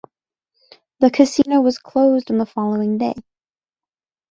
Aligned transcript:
The 0.99 1.11
casino 1.11 1.61
was 1.61 1.77
closed 1.77 2.31
on 2.31 2.39
the 2.39 2.47
following 2.47 2.97
day. 2.97 3.13